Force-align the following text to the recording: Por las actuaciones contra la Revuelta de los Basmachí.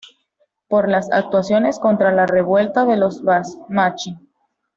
Por 0.67 0.89
las 0.89 1.11
actuaciones 1.11 1.77
contra 1.77 2.11
la 2.11 2.25
Revuelta 2.25 2.85
de 2.85 2.97
los 2.97 3.21
Basmachí. 3.21 4.15